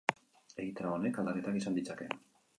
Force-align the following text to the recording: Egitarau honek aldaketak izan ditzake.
Egitarau 0.63 0.95
honek 0.95 1.21
aldaketak 1.25 1.61
izan 1.61 1.79
ditzake. 1.81 2.11